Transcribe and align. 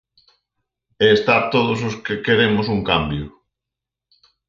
E 1.05 1.07
está 1.17 1.35
todos 1.53 1.79
os 1.87 1.95
que 2.05 2.15
queremos 2.25 2.65
un 2.75 2.81
cambio. 2.89 3.25